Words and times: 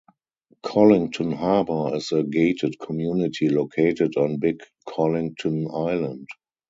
Colington 0.63 1.31
Harbour 1.31 1.95
is 1.95 2.11
a 2.11 2.23
gated 2.23 2.79
community 2.79 3.49
located 3.49 4.17
on 4.17 4.37
Big 4.39 4.59
Colington 4.89 5.67
Island. 5.71 6.27